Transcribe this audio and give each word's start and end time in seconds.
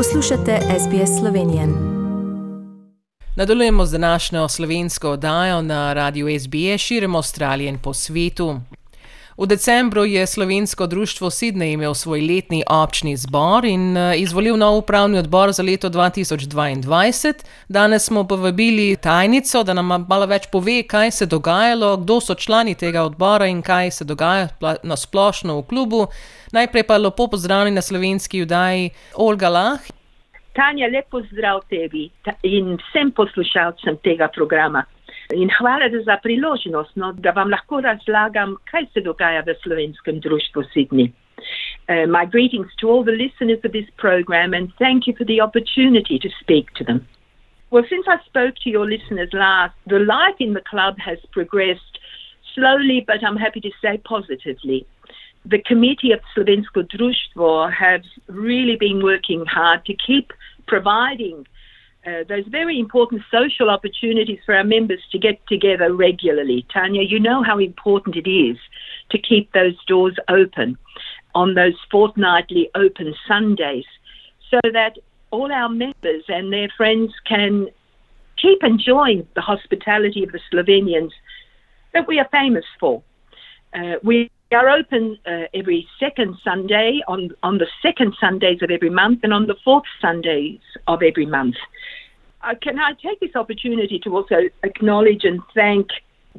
Poslušate 0.00 0.58
SBS 0.60 1.20
Slovenije. 1.20 1.68
Nadaljujemo 3.36 3.86
z 3.86 3.92
današnjo 3.92 4.48
slovensko 4.48 5.10
oddajo 5.10 5.62
na 5.62 5.92
radiju 5.92 6.40
SBS 6.40 6.80
širom 6.80 7.16
Avstralije 7.16 7.68
in 7.68 7.78
po 7.78 7.94
svetu. 7.94 8.60
V 9.40 9.46
decembru 9.46 10.04
je 10.04 10.26
slovensko 10.26 10.86
društvo 10.86 11.30
Sydney 11.30 11.72
imel 11.72 11.94
svoj 11.94 12.20
letni 12.20 12.62
občni 12.68 13.16
zbor 13.16 13.64
in 13.64 13.96
eh, 13.96 14.18
izvolil 14.20 14.56
nov 14.56 14.76
upravni 14.76 15.18
odbor 15.18 15.52
za 15.52 15.62
leto 15.62 15.88
2022. 15.88 17.32
Danes 17.68 18.04
smo 18.04 18.24
povabili 18.28 18.96
tajnico, 18.96 19.62
da 19.64 19.72
nam 19.74 20.04
malo 20.08 20.26
več 20.26 20.44
pove, 20.52 20.82
kaj 20.82 21.10
se 21.10 21.24
je 21.24 21.28
dogajalo, 21.28 21.96
kdo 21.96 22.20
so 22.20 22.34
člani 22.34 22.74
tega 22.74 23.02
odbora 23.02 23.46
in 23.46 23.62
kaj 23.62 23.90
se 23.90 24.04
dogaja 24.04 24.48
na 24.82 24.96
splošno 24.96 25.56
v 25.60 25.66
klubu. 25.66 26.06
Najprej 26.52 26.82
pa 26.82 26.96
lepo 26.96 27.26
pozdravljeni 27.26 27.74
na 27.74 27.82
slovenski 27.82 28.42
vdaji 28.42 28.90
Olga 29.14 29.48
Lah. 29.48 29.80
Tanja, 30.52 30.86
lepo 30.92 31.22
zdrav 31.32 31.64
tebi 31.70 32.10
in 32.42 32.76
vsem 32.76 33.12
poslušalcem 33.16 33.96
tega 34.04 34.28
programa. 34.28 34.84
Za 36.04 36.16
priložnost, 36.22 36.96
no, 36.96 37.12
da 37.12 37.30
vam 37.30 37.50
lahko 37.50 37.80
razlagam, 37.80 38.56
kaj 38.70 38.86
se 38.94 39.00
dogaja 39.00 39.42
v 39.46 39.54
slovenskem 39.62 40.20
društvu 40.20 40.62
Sydney. 40.72 41.12
Uh, 41.88 42.06
my 42.06 42.24
greetings 42.26 42.68
to 42.80 42.88
all 42.88 43.04
the 43.04 43.12
listeners 43.12 43.58
of 43.64 43.72
this 43.72 43.88
program 43.96 44.54
and 44.54 44.70
thank 44.78 45.06
you 45.06 45.14
for 45.16 45.24
the 45.24 45.40
opportunity 45.40 46.18
to 46.18 46.28
speak 46.40 46.70
to 46.74 46.84
them. 46.84 47.06
Well, 47.70 47.84
since 47.88 48.06
I 48.08 48.18
spoke 48.26 48.54
to 48.64 48.70
your 48.70 48.86
listeners 48.86 49.30
last, 49.32 49.74
the 49.86 49.98
life 49.98 50.36
in 50.40 50.54
the 50.54 50.62
club 50.68 50.98
has 50.98 51.18
progressed 51.32 51.98
slowly, 52.54 53.04
but 53.06 53.24
I'm 53.24 53.36
happy 53.36 53.60
to 53.60 53.70
say 53.80 53.98
positively. 53.98 54.86
The 55.46 55.62
committee 55.62 56.12
of 56.12 56.20
Slovensko 56.34 56.82
Društvo 56.94 57.72
has 57.72 58.02
really 58.26 58.76
been 58.76 59.02
working 59.02 59.44
hard 59.46 59.84
to 59.86 59.94
keep 59.94 60.32
providing 60.66 61.46
uh, 62.06 62.24
those 62.28 62.46
very 62.48 62.78
important 62.78 63.22
social 63.30 63.68
opportunities 63.68 64.38
for 64.46 64.54
our 64.54 64.64
members 64.64 65.00
to 65.12 65.18
get 65.18 65.38
together 65.46 65.92
regularly. 65.92 66.66
Tanya, 66.72 67.02
you 67.02 67.20
know 67.20 67.42
how 67.42 67.58
important 67.58 68.16
it 68.16 68.28
is 68.28 68.56
to 69.10 69.18
keep 69.18 69.52
those 69.52 69.76
doors 69.86 70.16
open 70.28 70.78
on 71.34 71.54
those 71.54 71.74
fortnightly 71.90 72.70
open 72.74 73.14
Sundays 73.28 73.84
so 74.50 74.58
that 74.72 74.96
all 75.30 75.52
our 75.52 75.68
members 75.68 76.24
and 76.28 76.52
their 76.52 76.68
friends 76.76 77.12
can 77.26 77.68
keep 78.40 78.64
enjoying 78.64 79.26
the 79.34 79.40
hospitality 79.40 80.24
of 80.24 80.32
the 80.32 80.40
Slovenians 80.52 81.12
that 81.92 82.08
we 82.08 82.18
are 82.18 82.28
famous 82.32 82.64
for. 82.78 83.02
Uh, 83.74 83.96
we 84.02 84.30
are 84.52 84.68
open 84.68 85.16
uh, 85.26 85.42
every 85.54 85.86
second 86.00 86.36
Sunday 86.42 87.00
on, 87.06 87.30
on 87.42 87.58
the 87.58 87.68
second 87.82 88.14
Sundays 88.18 88.62
of 88.62 88.70
every 88.70 88.90
month 88.90 89.20
and 89.22 89.32
on 89.32 89.46
the 89.46 89.54
fourth 89.64 89.84
Sundays 90.00 90.58
of 90.88 91.02
every 91.02 91.26
month. 91.26 91.56
Uh, 92.42 92.54
can 92.62 92.78
I 92.78 92.92
take 92.94 93.20
this 93.20 93.36
opportunity 93.36 93.98
to 94.00 94.16
also 94.16 94.36
acknowledge 94.62 95.24
and 95.24 95.40
thank 95.54 95.88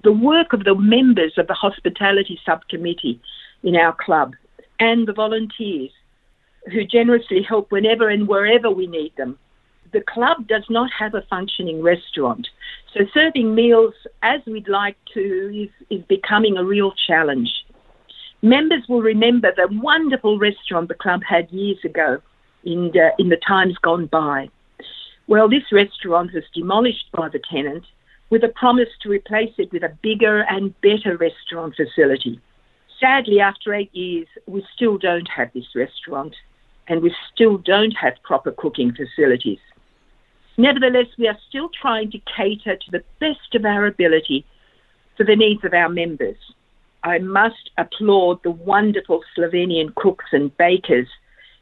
the 0.03 0.11
work 0.11 0.53
of 0.53 0.63
the 0.63 0.75
members 0.75 1.33
of 1.37 1.47
the 1.47 1.53
hospitality 1.53 2.39
subcommittee 2.45 3.19
in 3.63 3.75
our 3.75 3.93
club 3.93 4.33
and 4.79 5.07
the 5.07 5.13
volunteers 5.13 5.91
who 6.71 6.83
generously 6.85 7.43
help 7.47 7.71
whenever 7.71 8.09
and 8.09 8.27
wherever 8.27 8.69
we 8.71 8.87
need 8.87 9.13
them. 9.15 9.37
The 9.93 10.01
club 10.01 10.47
does 10.47 10.63
not 10.69 10.89
have 10.97 11.13
a 11.13 11.23
functioning 11.29 11.81
restaurant, 11.81 12.47
so 12.93 13.01
serving 13.13 13.53
meals 13.53 13.93
as 14.23 14.41
we'd 14.47 14.69
like 14.69 14.95
to 15.13 15.63
is, 15.63 15.69
is 15.89 16.03
becoming 16.05 16.57
a 16.57 16.63
real 16.63 16.93
challenge. 17.07 17.49
Members 18.41 18.83
will 18.87 19.01
remember 19.01 19.51
the 19.55 19.67
wonderful 19.69 20.39
restaurant 20.39 20.87
the 20.87 20.95
club 20.95 21.21
had 21.27 21.51
years 21.51 21.77
ago 21.83 22.21
in 22.63 22.89
the, 22.93 23.11
in 23.19 23.29
the 23.29 23.37
times 23.47 23.75
gone 23.83 24.07
by. 24.07 24.49
Well, 25.31 25.47
this 25.47 25.71
restaurant 25.71 26.33
was 26.33 26.43
demolished 26.53 27.09
by 27.13 27.29
the 27.29 27.39
tenant 27.39 27.85
with 28.29 28.43
a 28.43 28.49
promise 28.49 28.89
to 29.01 29.09
replace 29.09 29.53
it 29.57 29.71
with 29.71 29.81
a 29.81 29.97
bigger 30.01 30.41
and 30.41 30.75
better 30.81 31.15
restaurant 31.15 31.73
facility. 31.77 32.41
Sadly, 32.99 33.39
after 33.39 33.73
eight 33.73 33.95
years, 33.95 34.27
we 34.45 34.61
still 34.75 34.97
don't 34.97 35.29
have 35.29 35.49
this 35.53 35.73
restaurant 35.73 36.35
and 36.89 37.01
we 37.01 37.15
still 37.33 37.57
don't 37.59 37.93
have 37.93 38.21
proper 38.23 38.51
cooking 38.51 38.93
facilities. 38.93 39.59
Nevertheless, 40.57 41.07
we 41.17 41.29
are 41.29 41.37
still 41.47 41.69
trying 41.81 42.11
to 42.11 42.19
cater 42.35 42.75
to 42.75 42.91
the 42.91 43.03
best 43.21 43.55
of 43.55 43.63
our 43.63 43.85
ability 43.85 44.45
for 45.15 45.23
the 45.23 45.37
needs 45.37 45.63
of 45.63 45.73
our 45.73 45.87
members. 45.87 46.35
I 47.05 47.19
must 47.19 47.69
applaud 47.77 48.43
the 48.43 48.51
wonderful 48.51 49.23
Slovenian 49.33 49.95
cooks 49.95 50.25
and 50.33 50.55
bakers 50.57 51.07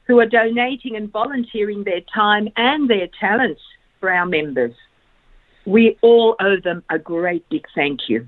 who 0.10 0.20
are 0.20 0.26
donating 0.26 0.96
and 0.96 1.12
volunteering 1.12 1.84
their 1.84 2.02
time 2.12 2.50
and 2.58 2.90
their 2.90 3.08
talents 3.20 3.62
for 4.00 4.12
our 4.12 4.26
members. 4.26 4.74
We 5.66 6.00
all 6.02 6.36
owe 6.40 6.60
them 6.60 6.84
a 6.90 6.98
great 6.98 7.48
big 7.50 7.68
thank 7.76 8.10
you. 8.10 8.28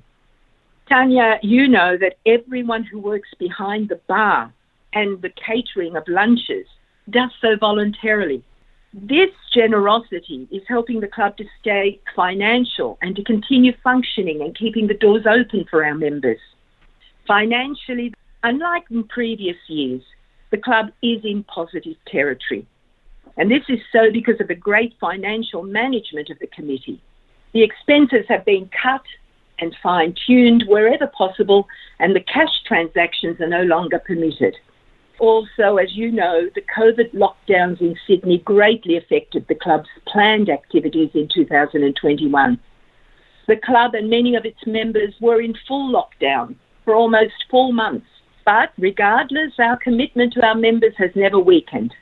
Tanya, 0.88 1.40
you 1.42 1.68
know 1.68 1.98
that 1.98 2.18
everyone 2.24 2.84
who 2.84 3.00
works 3.00 3.30
behind 3.40 3.90
the 3.90 4.00
bar 4.08 4.54
and 4.94 5.20
the 5.24 5.32
catering 5.32 5.96
of 5.96 6.04
lunches 6.08 6.68
does 7.10 7.32
so 7.42 7.58
voluntarily. 7.60 8.44
This 8.94 9.32
generosity 9.52 10.48
is 10.52 10.62
helping 10.68 11.00
the 11.00 11.08
club 11.08 11.36
to 11.38 11.46
stay 11.62 12.00
financial 12.16 13.00
and 13.02 13.16
to 13.16 13.24
continue 13.24 13.74
functioning 13.84 14.42
and 14.42 14.56
keeping 14.56 14.86
the 14.86 14.94
doors 14.94 15.26
open 15.26 15.66
for 15.68 15.84
our 15.84 15.96
members. 15.96 16.42
Financially, 17.26 18.14
unlike 18.44 18.84
in 18.92 19.04
previous 19.06 19.58
years, 19.68 20.04
the 20.52 20.58
club 20.58 20.88
is 21.02 21.22
in 21.24 21.44
positive 21.46 21.96
territory. 22.08 22.68
And 23.38 23.50
this 23.50 23.64
is 23.70 23.80
so 23.92 24.12
because 24.12 24.40
of 24.40 24.50
the 24.50 24.56
great 24.56 24.94
financial 25.00 25.64
management 25.64 26.30
of 26.30 26.40
the 26.40 26.48
committee. 26.48 27.02
The 27.54 27.64
expenses 27.64 28.26
have 28.28 28.46
been 28.46 28.70
cut 28.82 29.04
and 29.60 29.76
fine 29.82 30.16
tuned 30.28 30.66
wherever 30.68 31.08
possible, 31.08 31.68
and 32.00 32.16
the 32.16 32.22
cash 32.22 32.64
transactions 32.66 33.40
are 33.40 33.48
no 33.48 33.64
longer 33.64 34.00
permitted. 34.00 34.56
Also, 35.20 35.78
as 35.78 35.96
you 35.96 36.12
know, 36.12 36.50
the 36.56 36.64
COVID 36.76 37.14
lockdowns 37.14 37.80
in 37.80 37.96
Sydney 38.08 38.40
greatly 38.40 38.98
affected 38.98 39.46
the 39.48 39.56
club's 39.56 39.90
planned 40.08 40.50
activities 40.50 41.12
in 41.14 41.30
2021. 41.34 42.60
The 43.48 43.56
club 43.58 43.94
and 43.94 44.10
many 44.10 44.36
of 44.36 44.46
its 44.46 44.66
members 44.66 45.14
were 45.22 45.42
in 45.42 45.54
full 45.68 45.94
lockdown 45.94 46.56
for 46.84 46.96
almost 46.96 47.34
four 47.50 47.72
months 47.72 48.08
but 48.46 48.72
regardless, 48.78 49.54
our 49.60 49.78
commitment 49.78 50.34
to 50.34 50.46
our 50.46 50.56
members 50.56 50.94
has 50.98 51.12
never 51.16 51.40
weakened. 51.40 51.94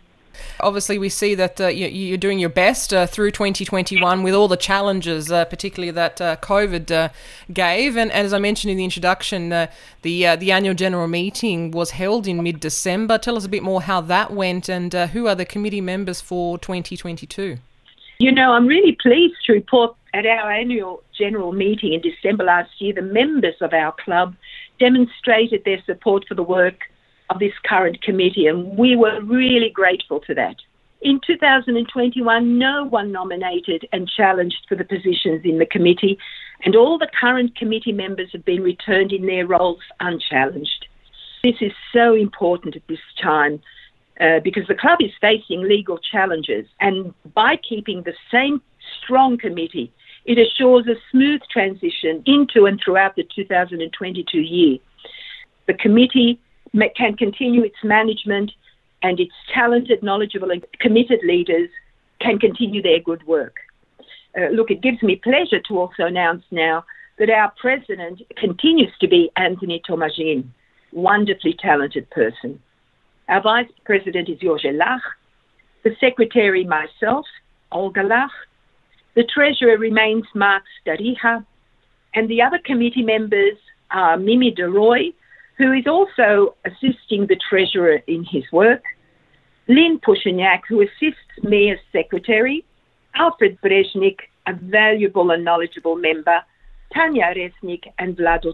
Obviously, 0.62 0.98
we 0.98 1.10
see 1.10 1.36
that 1.36 1.60
uh, 1.60 1.68
you, 1.68 2.14
are 2.14 2.18
doing 2.18 2.40
your 2.40 2.50
best 2.50 2.94
uh, 2.94 3.06
through 3.06 3.32
2021 3.32 4.24
with 4.24 4.34
all 4.34 4.48
the 4.48 4.58
challenges, 4.58 5.32
uh, 5.32 5.46
particularly 5.46 5.92
that 5.92 6.22
uh, 6.22 6.36
COVID 6.38 6.92
uh, 6.92 7.10
gave. 7.52 7.98
And, 7.98 8.12
as 8.12 8.34
I 8.34 8.40
mentioned 8.40 8.72
in 8.72 8.78
the 8.78 8.84
introduction, 8.84 9.52
uh, 9.52 9.68
the 10.02 10.36
the 10.38 10.52
annual 10.52 10.76
general 10.76 11.08
meeting 11.08 11.72
was 11.72 11.92
held 11.92 12.28
in 12.28 12.44
mid 12.44 12.60
December. 12.60 13.18
Tell 13.18 13.38
us 13.38 13.46
a 13.46 13.50
bit 13.50 13.64
more 13.64 13.82
how 13.82 14.02
that 14.02 14.32
went 14.32 14.70
and 14.70 14.94
who 14.94 15.28
are 15.28 15.36
the 15.36 15.46
committee 15.46 15.82
members 15.82 16.22
for 16.22 16.58
2022. 16.58 17.58
You 18.20 18.32
know, 18.34 18.52
I'm 18.52 18.68
really 18.68 18.98
pleased 19.02 19.36
to 19.46 19.54
report 19.54 19.96
at 20.14 20.26
our 20.26 20.52
annual 20.52 21.04
general 21.18 21.54
meeting 21.54 21.94
in 21.94 22.02
December 22.02 22.44
last 22.44 22.70
year, 22.80 22.94
the 22.94 23.02
members 23.02 23.56
of 23.62 23.74
our 23.74 23.94
club 23.94 24.36
demonstrated 24.80 25.64
their 25.66 25.82
support 25.86 26.26
for 26.28 26.36
the 26.36 26.44
work 26.44 26.84
of 27.30 27.40
this 27.40 27.54
current 27.64 28.02
committee, 28.02 28.48
and 28.48 28.78
we 28.78 28.96
were 28.96 29.22
really 29.22 29.70
grateful 29.70 30.22
for 30.26 30.34
that. 30.34 30.56
In 31.02 31.22
2021, 31.26 32.58
no 32.58 32.86
one 32.86 33.12
nominated 33.12 33.88
and 33.94 34.10
challenged 34.10 34.66
for 34.68 34.76
the 34.76 34.84
positions 34.84 35.42
in 35.46 35.60
the 35.60 35.66
committee, 35.66 36.18
and 36.66 36.76
all 36.76 36.98
the 36.98 37.10
current 37.20 37.56
committee 37.56 37.94
members 37.94 38.30
have 38.34 38.44
been 38.44 38.62
returned 38.62 39.14
in 39.14 39.26
their 39.26 39.48
roles 39.48 39.80
unchallenged. 40.02 40.88
This 41.44 41.56
is 41.62 41.72
so 41.94 42.16
important 42.16 42.76
at 42.76 42.86
this 42.88 43.00
time 43.22 43.62
uh, 44.20 44.42
because 44.44 44.68
the 44.68 44.76
club 44.76 45.00
is 45.02 45.12
facing 45.22 45.62
legal 45.62 45.98
challenges, 45.98 46.66
and 46.82 47.14
by 47.34 47.56
keeping 47.58 48.04
the 48.04 48.16
same 48.30 48.62
strong 49.02 49.38
committee 49.38 49.94
it 50.26 50.38
assures 50.38 50.88
a 50.88 50.96
smooth 51.12 51.42
transition 51.52 52.24
into 52.26 52.66
and 52.66 52.80
throughout 52.84 53.16
the 53.16 53.28
2022 53.36 54.40
year. 54.40 54.78
The 55.68 55.74
committee 55.74 56.40
can 56.96 57.16
continue 57.16 57.64
its 57.64 57.78
management 57.84 58.52
and 59.02 59.20
its 59.20 59.34
talented, 59.54 60.04
knowledgeable, 60.04 60.52
and 60.52 60.66
committed 60.80 61.20
leaders 61.24 61.70
can 62.20 62.38
continue 62.38 62.82
their 62.82 63.00
good 63.00 63.26
work. 63.26 63.56
Uh, 64.38 64.50
look, 64.50 64.70
it 64.70 64.82
gives 64.82 65.02
me 65.02 65.16
pleasure 65.16 65.60
to 65.68 65.80
also 65.80 66.04
announce 66.04 66.44
now 66.52 66.84
that 67.18 67.30
our 67.30 67.52
president 67.60 68.22
continues 68.36 68.92
to 69.00 69.08
be 69.08 69.30
Anthony 69.36 69.82
Tomazin, 69.88 70.48
wonderfully 70.92 71.56
talented 71.60 72.10
person. 72.10 72.62
Our 73.28 73.42
vice 73.42 73.70
president 73.86 74.30
is 74.30 74.40
Jorge 74.42 74.74
Lach, 74.74 75.02
the 75.84 75.96
secretary 76.00 76.66
myself, 76.66 77.26
Olga 77.72 78.02
Lach, 78.02 78.30
the 79.20 79.26
treasurer 79.26 79.78
remains 79.78 80.24
Mark 80.34 80.64
Stariha, 80.80 81.46
and 82.16 82.30
the 82.30 82.42
other 82.42 82.58
committee 82.64 83.04
members 83.04 83.58
are 83.92 84.16
Mimi 84.16 84.56
DeRoy, 84.56 85.14
who 85.58 85.74
is 85.74 85.86
also 85.88 86.56
assisting 86.64 87.28
the 87.28 87.38
treasurer 87.50 87.98
in 88.08 88.24
his 88.24 88.46
work, 88.54 88.82
Lynn 89.68 90.00
Pushignac, 90.00 90.62
who 90.70 90.82
assists 90.82 91.44
me 91.44 91.70
as 91.70 91.80
secretary, 91.92 92.64
Alfred 93.14 93.60
Brezhnik, 93.60 94.20
a 94.48 94.54
valuable 94.54 95.32
and 95.32 95.44
knowledgeable 95.44 95.98
member, 95.98 96.40
Tanya 96.94 97.34
Resnik, 97.36 97.92
and 97.98 98.16
Vlado. 98.16 98.54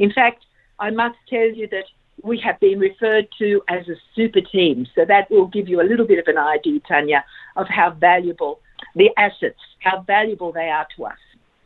In 0.00 0.12
fact, 0.12 0.44
I 0.80 0.90
must 0.90 1.16
tell 1.30 1.48
you 1.48 1.68
that 1.68 1.84
we 2.24 2.40
have 2.40 2.58
been 2.58 2.80
referred 2.80 3.28
to 3.38 3.62
as 3.68 3.86
a 3.86 3.94
super 4.16 4.40
team, 4.40 4.84
so 4.96 5.04
that 5.04 5.30
will 5.30 5.46
give 5.46 5.68
you 5.68 5.80
a 5.80 5.86
little 5.88 6.08
bit 6.08 6.18
of 6.18 6.26
an 6.26 6.38
idea, 6.38 6.80
Tanya, 6.88 7.24
of 7.54 7.68
how 7.68 7.92
valuable 7.92 8.58
the 8.98 9.10
assets, 9.16 9.60
how 9.80 10.02
valuable 10.02 10.52
they 10.52 10.68
are 10.68 10.86
to 10.96 11.06
us. 11.06 11.18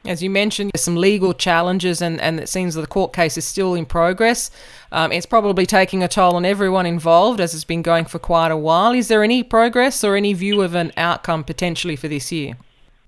As 0.04 0.20
you 0.20 0.30
mentioned, 0.30 0.72
there's 0.74 0.82
some 0.82 0.96
legal 0.96 1.32
challenges, 1.32 2.02
and, 2.02 2.20
and 2.20 2.40
it 2.40 2.48
seems 2.48 2.74
that 2.74 2.80
the 2.80 2.88
court 2.88 3.12
case 3.12 3.38
is 3.38 3.44
still 3.44 3.74
in 3.74 3.86
progress. 3.86 4.50
Um, 4.90 5.12
it's 5.12 5.26
probably 5.26 5.64
taking 5.64 6.02
a 6.02 6.08
toll 6.08 6.34
on 6.34 6.44
everyone 6.44 6.86
involved 6.86 7.40
as 7.40 7.54
it's 7.54 7.64
been 7.64 7.82
going 7.82 8.06
for 8.06 8.18
quite 8.18 8.50
a 8.50 8.56
while. 8.56 8.92
Is 8.92 9.06
there 9.06 9.22
any 9.22 9.44
progress 9.44 10.02
or 10.02 10.16
any 10.16 10.32
view 10.32 10.60
of 10.60 10.74
an 10.74 10.92
outcome 10.96 11.44
potentially 11.44 11.94
for 11.94 12.08
this 12.08 12.32
year? 12.32 12.56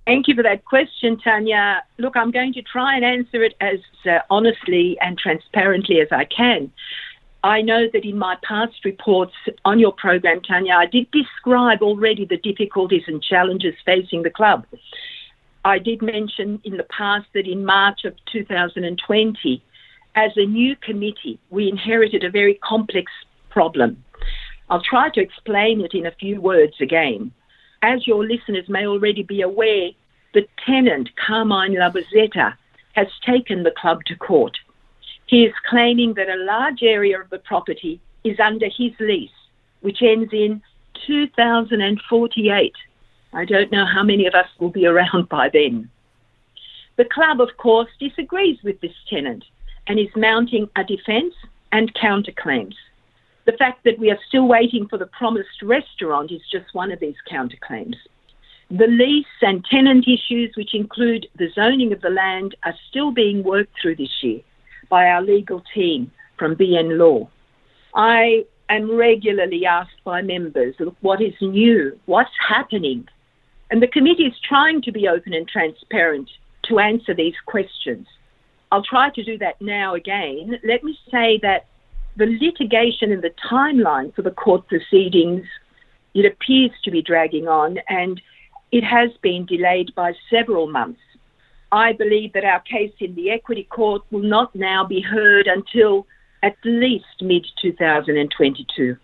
Thank 0.07 0.29
you 0.29 0.35
for 0.35 0.43
that 0.43 0.65
question, 0.67 1.19
Tanya. 1.19 1.83
Look, 1.99 2.17
I'm 2.17 2.31
going 2.31 2.53
to 2.53 2.63
try 2.63 2.95
and 2.95 3.05
answer 3.05 3.43
it 3.43 3.55
as 3.61 3.81
uh, 4.07 4.19
honestly 4.31 4.97
and 5.01 5.19
transparently 5.19 6.01
as 6.01 6.09
I 6.13 6.27
can. 6.27 6.71
I 7.45 7.61
know 7.61 7.89
that 7.93 8.07
in 8.07 8.17
my 8.17 8.39
past 8.43 8.87
reports 8.87 9.35
on 9.67 9.79
your 9.79 9.93
program, 9.93 10.41
Tanya, 10.41 10.77
I 10.77 10.87
did 10.87 11.11
describe 11.11 11.83
already 11.83 12.25
the 12.25 12.39
difficulties 12.39 13.03
and 13.07 13.23
challenges 13.23 13.75
facing 13.85 14.23
the 14.23 14.31
club. 14.31 14.67
I 15.63 15.79
did 15.79 16.01
mention 16.01 16.59
in 16.65 16.79
the 16.79 16.85
past 16.85 17.27
that 17.35 17.47
in 17.47 17.67
March 17.67 18.07
of 18.07 18.15
2020, 18.33 19.63
as 20.15 20.31
a 20.37 20.47
new 20.47 20.75
committee, 20.77 21.39
we 21.51 21.69
inherited 21.69 22.25
a 22.25 22.31
very 22.31 22.55
complex 22.55 23.13
problem. 23.51 24.03
I'll 24.71 24.83
try 24.83 25.11
to 25.11 25.21
explain 25.21 25.83
it 25.83 25.93
in 25.93 26.07
a 26.07 26.13
few 26.13 26.41
words 26.41 26.81
again. 26.81 27.31
As 27.83 28.07
your 28.07 28.27
listeners 28.27 28.71
may 28.71 28.87
already 28.87 29.23
be 29.23 29.43
aware, 29.43 29.91
the 30.33 30.47
tenant, 30.65 31.11
Carmine 31.17 31.75
Labozetta, 31.75 32.55
has 32.95 33.09
taken 33.27 33.65
the 33.65 33.75
club 33.79 34.03
to 34.07 34.17
court. 34.17 34.57
He 35.27 35.45
is 35.45 35.55
claiming 35.69 36.15
that 36.15 36.29
a 36.29 36.45
large 36.45 36.83
area 36.83 37.21
of 37.21 37.31
the 37.31 37.39
property 37.39 38.01
is 38.25 38.39
under 38.39 38.67
his 38.67 38.93
lease, 39.01 39.31
which 39.81 40.03
ends 40.03 40.33
in 40.33 40.63
2048. 41.07 42.73
I 43.33 43.45
don't 43.45 43.73
know 43.73 43.87
how 43.87 44.03
many 44.03 44.27
of 44.27 44.35
us 44.35 44.47
will 44.59 44.71
be 44.71 44.87
around 44.87 45.29
by 45.29 45.49
then. 45.53 45.91
The 46.97 47.07
club, 47.07 47.41
of 47.41 47.57
course, 47.57 47.91
disagrees 47.99 48.59
with 48.63 48.81
this 48.81 48.95
tenant 49.09 49.45
and 49.87 49.99
is 49.99 50.15
mounting 50.15 50.69
a 50.77 50.85
defence 50.85 51.35
and 51.73 51.93
counterclaims. 51.95 52.77
The 53.47 53.53
fact 53.53 53.85
that 53.85 53.99
we 53.99 54.11
are 54.11 54.19
still 54.29 54.47
waiting 54.47 54.87
for 54.89 54.99
the 54.99 55.07
promised 55.07 55.63
restaurant 55.63 56.31
is 56.31 56.41
just 56.51 56.73
one 56.75 56.93
of 56.93 57.01
these 57.01 57.17
counterclaims. 57.31 57.97
The 58.71 58.87
lease 58.87 59.27
and 59.43 59.65
tenant 59.65 60.07
issues, 60.07 60.55
which 60.57 60.75
include 60.75 61.27
the 61.37 61.51
zoning 61.55 61.93
of 61.93 62.01
the 62.01 62.11
land, 62.11 62.55
are 62.63 62.75
still 62.89 63.11
being 63.11 63.43
worked 63.43 63.73
through 63.81 63.97
this 63.97 64.23
year 64.23 64.41
by 64.89 65.07
our 65.07 65.23
legal 65.23 65.63
team 65.75 66.11
from 66.39 66.57
BN 66.57 66.99
Law. 66.99 67.29
I 67.95 68.45
am 68.69 68.97
regularly 68.97 69.67
asked 69.67 70.03
by 70.05 70.23
members, 70.23 70.75
what 71.01 71.21
is 71.21 71.35
new? 71.41 71.99
What's 72.07 72.31
happening? 72.49 73.09
And 73.71 73.83
the 73.83 73.89
committee 73.89 74.25
is 74.25 74.35
trying 74.47 74.83
to 74.83 74.93
be 74.93 75.09
open 75.09 75.33
and 75.33 75.49
transparent 75.49 76.31
to 76.65 76.79
answer 76.79 77.15
these 77.15 77.35
questions. 77.47 78.07
I'll 78.73 78.83
try 78.83 79.11
to 79.11 79.25
do 79.25 79.39
that 79.39 79.61
now 79.61 79.95
again. 79.95 80.59
Let 80.65 80.83
me 80.83 80.99
say 81.11 81.39
that 81.43 81.67
the 82.17 82.27
litigation 82.27 83.13
and 83.13 83.23
the 83.23 83.35
timeline 83.51 84.15
for 84.15 84.23
the 84.23 84.31
court 84.31 84.67
proceedings, 84.69 85.45
it 86.15 86.25
appears 86.25 86.71
to 86.85 86.91
be 86.91 87.03
dragging 87.03 87.49
on 87.49 87.79
and 87.89 88.21
it 88.73 88.83
has 88.85 89.11
been 89.23 89.47
delayed 89.47 89.95
by 89.95 90.15
several 90.31 90.67
months. 90.67 91.01
I 91.73 91.93
believe 91.93 92.33
that 92.35 92.45
our 92.45 92.61
case 92.61 92.93
in 93.01 93.15
the 93.15 93.31
equity 93.31 93.65
court 93.65 94.03
will 94.11 94.23
not 94.23 94.55
now 94.55 94.85
be 94.85 95.01
heard 95.01 95.47
until 95.47 96.07
at 96.43 96.57
least 96.65 97.21
mid 97.21 97.47
2022. 97.61 98.97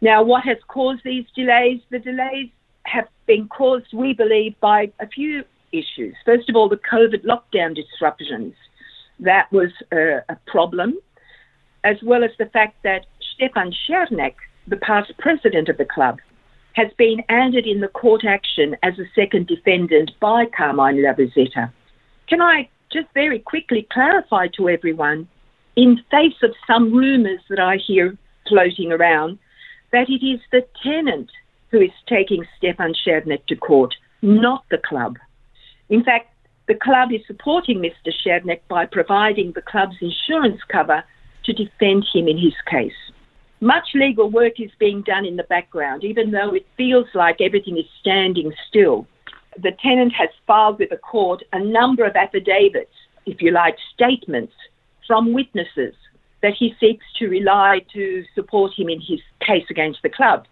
Now, 0.00 0.22
what 0.22 0.44
has 0.44 0.58
caused 0.68 1.02
these 1.04 1.24
delays? 1.34 1.80
The 1.90 1.98
delays 1.98 2.50
have 2.84 3.08
been 3.26 3.48
caused, 3.48 3.92
we 3.92 4.12
believe, 4.12 4.54
by 4.60 4.92
a 5.00 5.08
few 5.08 5.44
issues. 5.72 6.14
First 6.24 6.48
of 6.48 6.56
all, 6.56 6.68
the 6.68 6.76
COVID 6.76 7.24
lockdown 7.24 7.74
disruptions. 7.74 8.54
That 9.20 9.50
was 9.52 9.70
a, 9.92 10.18
a 10.28 10.36
problem, 10.46 10.98
as 11.84 11.96
well 12.02 12.24
as 12.24 12.30
the 12.38 12.46
fact 12.46 12.82
that 12.84 13.06
Stefan 13.34 13.72
Chernek, 13.88 14.34
the 14.68 14.76
past 14.76 15.12
president 15.18 15.68
of 15.68 15.78
the 15.78 15.84
club, 15.84 16.18
has 16.74 16.88
been 16.98 17.22
added 17.28 17.66
in 17.66 17.80
the 17.80 17.88
court 17.88 18.24
action 18.24 18.76
as 18.82 18.98
a 18.98 19.08
second 19.14 19.46
defendant 19.46 20.10
by 20.20 20.44
Carmine 20.46 20.96
Labozetta. 20.96 21.72
Can 22.28 22.42
I 22.42 22.68
just 22.92 23.06
very 23.14 23.38
quickly 23.38 23.86
clarify 23.92 24.48
to 24.56 24.68
everyone, 24.68 25.28
in 25.76 26.00
face 26.10 26.40
of 26.42 26.54
some 26.66 26.92
rumours 26.92 27.40
that 27.48 27.60
I 27.60 27.76
hear 27.76 28.16
floating 28.48 28.92
around, 28.92 29.38
that 29.92 30.08
it 30.08 30.24
is 30.24 30.40
the 30.52 30.66
tenant 30.82 31.30
who 31.70 31.80
is 31.80 31.90
taking 32.08 32.44
Stefan 32.56 32.92
Chernek 32.94 33.46
to 33.46 33.56
court, 33.56 33.94
not 34.22 34.64
the 34.70 34.78
club. 34.78 35.16
In 35.88 36.02
fact, 36.04 36.32
the 36.66 36.74
club 36.74 37.12
is 37.12 37.20
supporting 37.26 37.78
Mr. 37.78 38.12
Chernek 38.24 38.60
by 38.68 38.86
providing 38.86 39.52
the 39.52 39.62
club's 39.62 39.96
insurance 40.00 40.60
cover 40.68 41.04
to 41.44 41.52
defend 41.52 42.06
him 42.12 42.26
in 42.26 42.38
his 42.38 42.54
case. 42.66 42.92
Much 43.64 43.88
legal 43.94 44.28
work 44.28 44.60
is 44.60 44.70
being 44.78 45.00
done 45.00 45.24
in 45.24 45.36
the 45.36 45.42
background, 45.44 46.04
even 46.04 46.30
though 46.30 46.52
it 46.54 46.66
feels 46.76 47.06
like 47.14 47.40
everything 47.40 47.78
is 47.78 47.86
standing 47.98 48.52
still. 48.68 49.06
The 49.56 49.72
tenant 49.82 50.12
has 50.12 50.28
filed 50.46 50.78
with 50.78 50.90
the 50.90 50.98
court 50.98 51.42
a 51.54 51.64
number 51.64 52.04
of 52.04 52.14
affidavits, 52.14 52.92
if 53.24 53.40
you 53.40 53.52
like, 53.52 53.76
statements 53.94 54.52
from 55.06 55.32
witnesses 55.32 55.94
that 56.42 56.52
he 56.52 56.74
seeks 56.78 57.06
to 57.18 57.28
rely 57.28 57.80
to 57.94 58.24
support 58.34 58.72
him 58.76 58.90
in 58.90 59.00
his 59.00 59.20
case 59.40 59.64
against 59.70 60.02
the 60.02 60.10
club. 60.10 60.44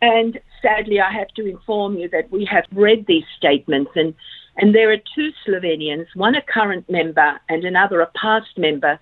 And 0.00 0.40
sadly, 0.62 0.98
I 0.98 1.12
have 1.12 1.28
to 1.36 1.44
inform 1.44 1.98
you 1.98 2.08
that 2.08 2.30
we 2.30 2.46
have 2.46 2.64
read 2.72 3.04
these 3.06 3.26
statements, 3.36 3.90
and, 3.96 4.14
and 4.56 4.74
there 4.74 4.90
are 4.90 5.08
two 5.14 5.30
Slovenians, 5.46 6.06
one 6.14 6.34
a 6.34 6.40
current 6.40 6.88
member 6.88 7.38
and 7.50 7.64
another 7.64 8.00
a 8.00 8.10
past 8.18 8.56
member, 8.56 8.98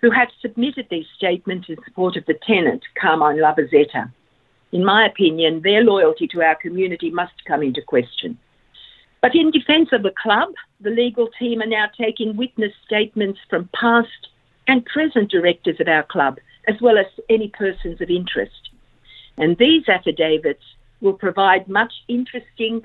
who 0.00 0.10
have 0.10 0.28
submitted 0.40 0.86
these 0.90 1.06
statements 1.16 1.68
in 1.68 1.76
support 1.84 2.16
of 2.16 2.24
the 2.26 2.38
tenant, 2.46 2.82
Carmine 3.00 3.36
Labozetta. 3.36 4.10
In 4.72 4.84
my 4.84 5.06
opinion, 5.06 5.60
their 5.62 5.82
loyalty 5.82 6.26
to 6.28 6.42
our 6.42 6.54
community 6.54 7.10
must 7.10 7.44
come 7.46 7.62
into 7.62 7.82
question. 7.82 8.38
But 9.20 9.34
in 9.34 9.50
defence 9.50 9.90
of 9.92 10.02
the 10.02 10.14
club, 10.22 10.50
the 10.80 10.90
legal 10.90 11.28
team 11.38 11.60
are 11.60 11.66
now 11.66 11.86
taking 11.98 12.36
witness 12.36 12.72
statements 12.86 13.40
from 13.50 13.68
past 13.78 14.28
and 14.66 14.86
present 14.86 15.30
directors 15.30 15.80
of 15.80 15.88
our 15.88 16.04
club, 16.04 16.38
as 16.68 16.80
well 16.80 16.96
as 16.96 17.06
any 17.28 17.48
persons 17.48 18.00
of 18.00 18.08
interest. 18.08 18.70
And 19.36 19.58
these 19.58 19.88
affidavits 19.88 20.62
will 21.00 21.14
provide 21.14 21.68
much 21.68 21.92
interesting, 22.08 22.82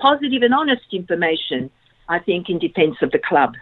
positive, 0.00 0.42
and 0.42 0.54
honest 0.54 0.92
information, 0.92 1.70
I 2.08 2.18
think, 2.20 2.48
in 2.48 2.58
defence 2.58 2.96
of 3.02 3.10
the 3.10 3.18
club. 3.18 3.54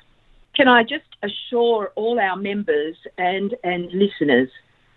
Can 0.54 0.68
I 0.68 0.82
just 0.82 1.04
assure 1.22 1.92
all 1.96 2.20
our 2.20 2.36
members 2.36 2.96
and, 3.16 3.54
and 3.64 3.90
listeners 3.92 4.50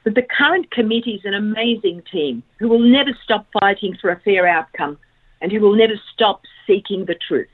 that 0.03 0.13
the 0.13 0.21
current 0.21 0.69
committee 0.71 1.15
is 1.15 1.21
an 1.23 1.33
amazing 1.33 2.03
team 2.11 2.43
who 2.59 2.67
will 2.67 2.79
never 2.79 3.11
stop 3.23 3.47
fighting 3.59 3.97
for 3.99 4.09
a 4.09 4.19
fair 4.19 4.45
outcome 4.45 4.97
and 5.41 5.51
who 5.51 5.61
will 5.61 5.75
never 5.75 5.93
stop 6.13 6.41
seeking 6.67 7.05
the 7.05 7.15
truth. 7.15 7.47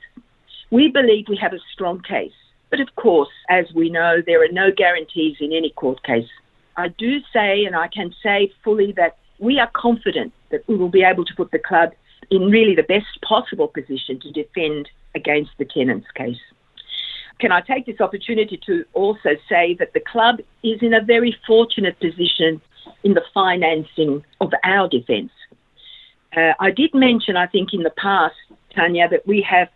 We 0.70 0.88
believe 0.88 1.26
we 1.28 1.36
have 1.36 1.52
a 1.52 1.60
strong 1.72 2.00
case, 2.02 2.32
but 2.70 2.80
of 2.80 2.94
course, 2.96 3.30
as 3.48 3.66
we 3.72 3.88
know, 3.88 4.20
there 4.26 4.42
are 4.42 4.52
no 4.52 4.72
guarantees 4.76 5.36
in 5.38 5.52
any 5.52 5.70
court 5.70 6.02
case. 6.02 6.28
I 6.76 6.88
do 6.88 7.20
say, 7.32 7.64
and 7.64 7.76
I 7.76 7.86
can 7.86 8.12
say 8.22 8.52
fully, 8.64 8.92
that 8.92 9.16
we 9.38 9.60
are 9.60 9.70
confident 9.74 10.32
that 10.50 10.66
we 10.66 10.76
will 10.76 10.88
be 10.88 11.04
able 11.04 11.24
to 11.24 11.34
put 11.36 11.52
the 11.52 11.58
club 11.58 11.90
in 12.30 12.50
really 12.50 12.74
the 12.74 12.82
best 12.82 13.20
possible 13.22 13.68
position 13.68 14.18
to 14.20 14.32
defend 14.32 14.88
against 15.14 15.50
the 15.58 15.66
tenants 15.66 16.06
case. 16.14 16.40
Can 17.42 17.50
I 17.50 17.60
take 17.60 17.86
this 17.86 18.00
opportunity 18.00 18.56
to 18.66 18.84
also 18.92 19.30
say 19.48 19.74
that 19.80 19.94
the 19.94 20.00
club 20.00 20.38
is 20.62 20.80
in 20.80 20.94
a 20.94 21.02
very 21.02 21.36
fortunate 21.44 21.98
position 21.98 22.60
in 23.02 23.14
the 23.14 23.24
financing 23.34 24.24
of 24.40 24.52
our 24.62 24.88
defence. 24.88 25.32
Uh, 26.36 26.52
I 26.60 26.70
did 26.70 26.94
mention, 26.94 27.36
I 27.36 27.48
think, 27.48 27.70
in 27.72 27.82
the 27.82 27.90
past, 27.90 28.36
Tanya, 28.76 29.08
that 29.08 29.26
we 29.26 29.44
have 29.50 29.66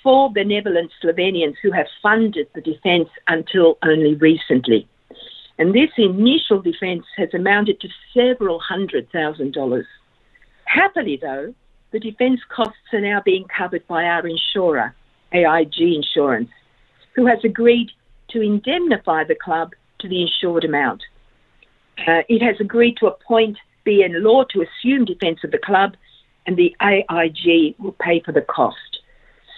four 0.00 0.32
benevolent 0.32 0.92
Slovenians 1.02 1.56
who 1.60 1.72
have 1.72 1.86
funded 2.00 2.46
the 2.54 2.60
defence 2.60 3.08
until 3.26 3.78
only 3.82 4.14
recently. 4.14 4.86
And 5.58 5.74
this 5.74 5.90
initial 5.96 6.62
defence 6.62 7.04
has 7.16 7.30
amounted 7.34 7.80
to 7.80 7.88
several 8.14 8.60
hundred 8.60 9.10
thousand 9.10 9.54
dollars. 9.54 9.86
Happily, 10.66 11.18
though, 11.20 11.52
the 11.90 11.98
defence 11.98 12.38
costs 12.48 12.92
are 12.92 13.00
now 13.00 13.20
being 13.24 13.46
covered 13.48 13.84
by 13.88 14.04
our 14.04 14.24
insurer, 14.24 14.94
AIG 15.32 15.80
Insurance, 15.80 16.50
who 17.18 17.26
has 17.26 17.40
agreed 17.42 17.90
to 18.28 18.40
indemnify 18.40 19.24
the 19.24 19.34
club 19.34 19.72
to 19.98 20.08
the 20.08 20.22
insured 20.22 20.62
amount. 20.62 21.02
Uh, 22.06 22.22
it 22.28 22.40
has 22.40 22.54
agreed 22.60 22.96
to 22.96 23.08
appoint 23.08 23.58
SBN 23.84 24.22
law 24.22 24.44
to 24.44 24.62
assume 24.62 25.04
defence 25.04 25.40
of 25.42 25.50
the 25.50 25.58
club, 25.58 25.96
and 26.46 26.56
the 26.56 26.76
AIG 26.80 27.74
will 27.80 27.96
pay 28.00 28.20
for 28.24 28.30
the 28.30 28.42
cost. 28.42 29.00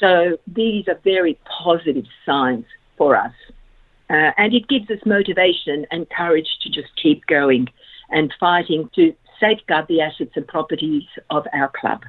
So 0.00 0.38
these 0.46 0.88
are 0.88 0.98
very 1.04 1.38
positive 1.62 2.06
signs 2.24 2.64
for 2.96 3.14
us. 3.14 3.34
Uh, 4.08 4.30
and 4.38 4.54
it 4.54 4.66
gives 4.66 4.90
us 4.90 5.00
motivation 5.04 5.84
and 5.90 6.08
courage 6.08 6.48
to 6.62 6.70
just 6.70 6.88
keep 7.00 7.26
going 7.26 7.68
and 8.08 8.32
fighting 8.40 8.88
to 8.94 9.14
safeguard 9.38 9.86
the 9.86 10.00
assets 10.00 10.32
and 10.34 10.48
properties 10.48 11.04
of 11.28 11.46
our 11.52 11.70
club. 11.78 12.04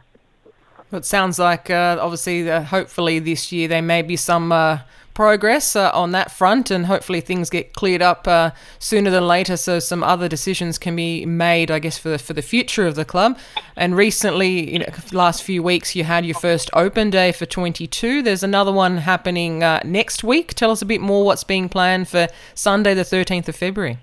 It 0.94 1.04
sounds 1.06 1.40
like, 1.40 1.70
uh, 1.70 1.98
obviously, 2.00 2.50
uh, 2.50 2.64
hopefully 2.64 3.20
this 3.20 3.52
year 3.52 3.68
there 3.68 3.82
may 3.82 4.02
be 4.02 4.16
some 4.16 4.52
uh, 4.52 4.80
progress 5.14 5.76
uh, 5.76 5.92
on 5.94 6.12
that 6.12 6.32
front, 6.32 6.72
and 6.72 6.86
hopefully 6.86 7.22
things 7.22 7.50
get 7.50 7.74
cleared 7.74 8.02
up 8.02 8.28
uh, 8.28 8.52
sooner 8.80 9.10
than 9.10 9.28
later, 9.28 9.58
so 9.58 9.80
some 9.80 10.04
other 10.04 10.28
decisions 10.28 10.78
can 10.78 10.96
be 10.96 11.26
made, 11.26 11.72
I 11.72 11.80
guess, 11.80 11.98
for 11.98 12.10
the, 12.10 12.20
for 12.20 12.34
the 12.34 12.42
future 12.42 12.88
of 12.88 12.96
the 12.96 13.06
club. 13.06 13.38
And 13.76 13.96
recently, 13.96 14.72
you 14.72 14.80
know, 14.80 14.88
last 15.12 15.44
few 15.44 15.64
weeks, 15.64 15.96
you 15.96 16.04
had 16.04 16.26
your 16.26 16.36
first 16.36 16.70
open 16.74 17.10
day 17.10 17.32
for 17.32 17.46
22. 17.46 18.22
There's 18.22 18.44
another 18.44 18.72
one 18.72 18.98
happening 18.98 19.64
uh, 19.64 19.82
next 19.84 20.24
week. 20.24 20.54
Tell 20.54 20.72
us 20.72 20.82
a 20.82 20.86
bit 20.86 21.02
more 21.02 21.26
what's 21.26 21.44
being 21.44 21.70
planned 21.70 22.08
for 22.08 22.28
Sunday, 22.56 22.94
the 22.94 23.04
13th 23.04 23.48
of 23.48 23.56
February. 23.56 23.98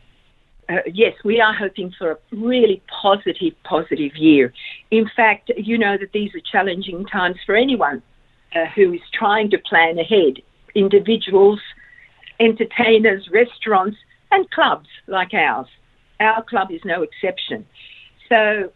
Uh, 0.68 0.76
yes, 0.92 1.14
we 1.24 1.40
are 1.40 1.54
hoping 1.54 1.94
for 1.96 2.10
a 2.12 2.18
really 2.32 2.82
positive, 2.88 3.54
positive 3.64 4.14
year. 4.16 4.52
In 4.90 5.08
fact, 5.16 5.50
you 5.56 5.78
know 5.78 5.96
that 5.96 6.12
these 6.12 6.34
are 6.34 6.40
challenging 6.40 7.06
times 7.06 7.36
for 7.46 7.56
anyone 7.56 8.02
uh, 8.54 8.66
who 8.74 8.92
is 8.92 9.00
trying 9.12 9.50
to 9.50 9.58
plan 9.58 9.98
ahead 9.98 10.42
individuals, 10.74 11.60
entertainers, 12.40 13.28
restaurants, 13.32 13.96
and 14.30 14.50
clubs 14.50 14.88
like 15.06 15.34
ours. 15.34 15.66
Our 16.20 16.42
club 16.42 16.70
is 16.70 16.80
no 16.84 17.02
exception. 17.02 17.66
So, 18.28 18.70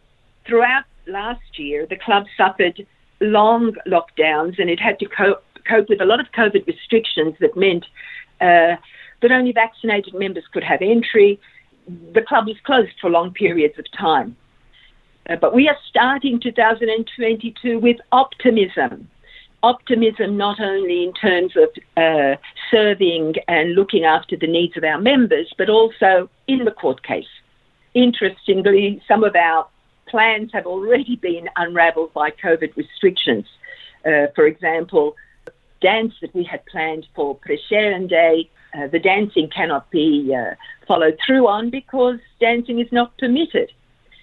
throughout 0.45 0.85
last 1.07 1.59
year, 1.59 1.85
the 1.85 1.97
club 1.97 2.25
suffered 2.37 2.85
long 3.19 3.73
lockdowns 3.87 4.59
and 4.59 4.69
it 4.69 4.79
had 4.79 4.99
to 4.99 5.05
cope, 5.05 5.43
cope 5.67 5.89
with 5.89 6.01
a 6.01 6.05
lot 6.05 6.19
of 6.19 6.27
COVID 6.31 6.65
restrictions 6.67 7.35
that 7.39 7.55
meant 7.55 7.85
uh, 8.41 8.75
that 9.21 9.31
only 9.31 9.51
vaccinated 9.51 10.13
members 10.13 10.43
could 10.51 10.63
have 10.63 10.81
entry. 10.81 11.39
The 12.13 12.21
club 12.21 12.47
was 12.47 12.57
closed 12.63 12.93
for 12.99 13.09
long 13.09 13.31
periods 13.31 13.77
of 13.79 13.85
time. 13.97 14.35
Uh, 15.29 15.37
but 15.37 15.53
we 15.55 15.69
are 15.69 15.77
starting 15.89 16.39
2022 16.39 17.79
with 17.79 17.97
optimism 18.11 19.09
optimism 19.63 20.37
not 20.37 20.59
only 20.59 21.03
in 21.03 21.13
terms 21.13 21.53
of 21.55 21.69
uh, 21.97 22.35
serving 22.69 23.35
and 23.47 23.73
looking 23.73 24.03
after 24.03 24.35
the 24.35 24.47
needs 24.47 24.77
of 24.77 24.83
our 24.83 24.99
members, 24.99 25.51
but 25.57 25.69
also 25.69 26.29
in 26.47 26.65
the 26.65 26.71
court 26.71 27.01
case. 27.03 27.33
Interestingly, 27.93 29.01
some 29.07 29.23
of 29.23 29.35
our 29.35 29.67
plans 30.07 30.51
have 30.53 30.65
already 30.65 31.15
been 31.15 31.49
unravelled 31.55 32.13
by 32.13 32.29
COVID 32.29 32.75
restrictions. 32.75 33.45
Uh, 34.05 34.27
for 34.35 34.45
example, 34.45 35.15
dance 35.81 36.13
that 36.21 36.35
we 36.35 36.43
had 36.43 36.65
planned 36.65 37.07
for 37.15 37.37
Prešeren 37.39 38.09
Day, 38.09 38.49
uh, 38.75 38.87
the 38.87 38.99
dancing 38.99 39.49
cannot 39.49 39.89
be 39.91 40.35
uh, 40.35 40.55
followed 40.87 41.17
through 41.25 41.47
on 41.47 41.69
because 41.69 42.19
dancing 42.39 42.79
is 42.79 42.91
not 42.91 43.17
permitted. 43.17 43.71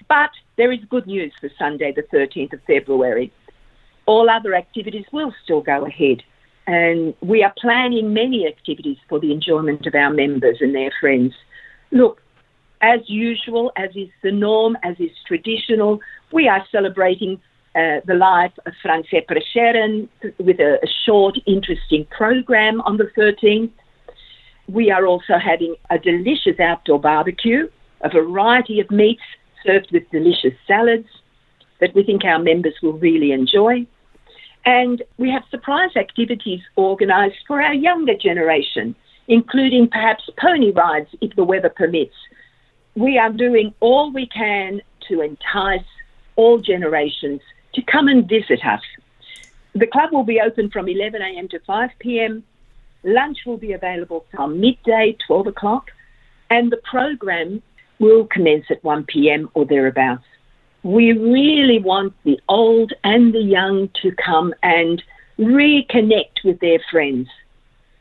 But 0.08 0.30
there 0.56 0.72
is 0.72 0.80
good 0.90 1.06
news 1.06 1.32
for 1.40 1.48
Sunday, 1.58 1.92
the 1.92 2.02
13th 2.02 2.52
of 2.52 2.60
February 2.66 3.32
all 4.10 4.28
other 4.28 4.56
activities 4.56 5.06
will 5.12 5.32
still 5.44 5.60
go 5.60 5.86
ahead. 5.86 6.18
And 6.66 7.14
we 7.20 7.44
are 7.44 7.54
planning 7.60 8.12
many 8.12 8.44
activities 8.44 8.98
for 9.08 9.20
the 9.20 9.32
enjoyment 9.32 9.86
of 9.86 9.94
our 9.94 10.12
members 10.12 10.58
and 10.60 10.74
their 10.74 10.92
friends. 11.00 11.32
Look, 11.92 12.20
as 12.82 13.00
usual, 13.06 13.70
as 13.76 13.90
is 13.94 14.08
the 14.24 14.32
norm, 14.32 14.76
as 14.82 14.96
is 14.98 15.12
traditional, 15.28 16.00
we 16.32 16.48
are 16.48 16.64
celebrating 16.72 17.40
uh, 17.76 18.00
the 18.04 18.14
life 18.14 18.52
of 18.66 18.72
France 18.82 19.06
Prešeren 19.12 20.08
with 20.38 20.58
a, 20.58 20.72
a 20.82 20.90
short, 21.06 21.36
interesting 21.46 22.04
program 22.06 22.80
on 22.80 22.96
the 22.96 23.08
13th. 23.16 23.70
We 24.66 24.90
are 24.90 25.06
also 25.06 25.34
having 25.38 25.76
a 25.88 25.98
delicious 26.00 26.58
outdoor 26.58 26.98
barbecue, 26.98 27.68
a 28.00 28.08
variety 28.08 28.80
of 28.80 28.90
meats 28.90 29.22
served 29.64 29.90
with 29.92 30.02
delicious 30.10 30.56
salads 30.66 31.08
that 31.80 31.94
we 31.94 32.02
think 32.02 32.24
our 32.24 32.40
members 32.40 32.74
will 32.82 32.98
really 32.98 33.30
enjoy. 33.30 33.86
And 34.64 35.02
we 35.16 35.30
have 35.30 35.42
surprise 35.50 35.96
activities 35.96 36.60
organised 36.76 37.38
for 37.46 37.62
our 37.62 37.74
younger 37.74 38.14
generation, 38.14 38.94
including 39.28 39.88
perhaps 39.88 40.28
pony 40.38 40.70
rides 40.70 41.08
if 41.20 41.34
the 41.36 41.44
weather 41.44 41.70
permits. 41.70 42.14
We 42.94 43.18
are 43.18 43.30
doing 43.30 43.72
all 43.80 44.12
we 44.12 44.26
can 44.26 44.82
to 45.08 45.22
entice 45.22 45.84
all 46.36 46.58
generations 46.58 47.40
to 47.74 47.82
come 47.82 48.08
and 48.08 48.28
visit 48.28 48.64
us. 48.64 48.82
The 49.74 49.86
club 49.86 50.12
will 50.12 50.24
be 50.24 50.40
open 50.40 50.70
from 50.70 50.88
11 50.88 51.22
a.m. 51.22 51.48
to 51.48 51.60
5 51.60 51.90
p.m. 52.00 52.42
Lunch 53.04 53.38
will 53.46 53.56
be 53.56 53.72
available 53.72 54.26
from 54.30 54.60
midday, 54.60 55.16
12 55.26 55.46
o'clock, 55.46 55.90
and 56.50 56.70
the 56.70 56.78
program 56.78 57.62
will 57.98 58.26
commence 58.26 58.66
at 58.70 58.82
1 58.82 59.04
p.m. 59.04 59.48
or 59.54 59.64
thereabouts 59.64 60.24
we 60.82 61.12
really 61.12 61.78
want 61.78 62.14
the 62.24 62.40
old 62.48 62.92
and 63.04 63.34
the 63.34 63.40
young 63.40 63.90
to 64.02 64.12
come 64.12 64.54
and 64.62 65.02
reconnect 65.38 66.44
with 66.44 66.60
their 66.60 66.78
friends. 66.90 67.28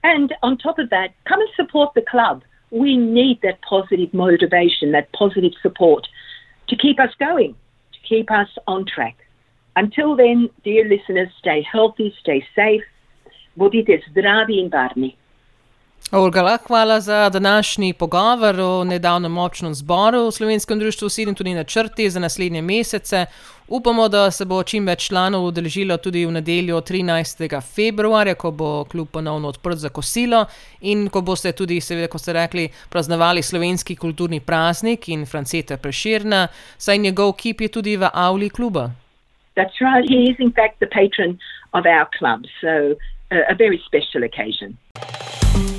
And 0.03 0.33
on 0.43 0.57
top 0.57 0.79
of 0.79 0.89
that, 0.89 1.13
come 1.25 1.41
and 1.41 1.49
support 1.55 1.93
the 1.93 2.01
club. 2.01 2.43
We 2.71 2.95
need 2.95 3.41
that 3.41 3.61
positive 3.61 4.13
motivation, 4.13 4.91
that 4.91 5.11
positive 5.11 5.53
support 5.61 6.07
to 6.69 6.75
keep 6.75 6.99
us 6.99 7.13
going, 7.19 7.55
to 7.93 7.99
keep 8.07 8.31
us 8.31 8.47
on 8.67 8.85
track. 8.85 9.17
Until 9.75 10.15
then, 10.15 10.49
dear 10.63 10.87
listeners, 10.87 11.29
stay 11.37 11.61
healthy, 11.61 12.13
stay 12.19 12.45
safe. 12.55 12.83
Bodite 13.57 14.01
zdravi 14.13 14.59
in 14.63 14.69
varni. 14.69 15.15
Olga, 16.11 16.57
hvala 16.67 16.99
za 16.99 17.29
današnji 17.29 17.93
pogovor 17.93 18.59
o 18.59 18.83
nedavnem 18.83 19.31
močnem 19.31 19.73
zboru 19.73 20.27
v 20.27 20.31
Slovenskem 20.31 20.79
društvu. 20.79 21.09
Sidim 21.09 21.35
tudi 21.35 21.53
na 21.53 21.63
črti 21.63 22.09
za 22.09 22.19
naslednje 22.19 22.61
mesece. 22.61 23.25
Upamo, 23.67 24.07
da 24.07 24.31
se 24.31 24.45
bo 24.45 24.63
čim 24.63 24.85
več 24.85 25.05
članov 25.07 25.45
udeležilo 25.45 25.97
tudi 25.97 26.25
v 26.25 26.31
nedeljo 26.31 26.81
13. 26.81 27.61
februarja, 27.75 28.33
ko 28.35 28.51
bo 28.51 28.85
klub 28.85 29.11
ponovno 29.11 29.47
odprt 29.47 29.77
za 29.77 29.89
kosilo 29.89 30.45
in 30.81 31.09
ko 31.09 31.21
boste 31.21 31.51
tudi, 31.51 31.81
seveda, 31.81 32.07
kot 32.07 32.21
ste 32.21 32.33
rekli, 32.33 32.69
praznovali 32.89 33.43
slovenski 33.43 33.95
kulturni 33.95 34.39
praznik 34.39 35.09
in 35.09 35.25
Franceta 35.25 35.77
Preširna, 35.77 36.47
saj 36.77 36.97
njegov 36.97 37.33
kip 37.33 37.61
je 37.61 37.67
tudi 37.67 37.97
v 37.97 38.09
avli 38.13 38.49
kluba. 38.49 38.89
Right. 39.55 40.09
He 40.09 40.31
is 40.31 40.39
in 40.39 40.51
fact 40.51 40.79
the 40.79 40.87
patron 40.87 41.37
of 41.73 41.85
our 41.85 42.09
club, 42.17 42.45
so 42.61 42.95
uh, 43.31 43.51
a 43.51 43.53
very 43.53 43.77
special 43.85 44.23
occasion. 44.23 44.77